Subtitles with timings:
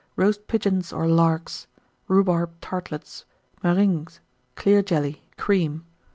[0.15, 1.67] Roast Pigeons or Larks.
[2.07, 3.23] Rhubarb Tartlets.
[3.63, 4.19] Meringues.
[4.55, 5.21] Clear Jelly.
[5.37, 5.85] Cream.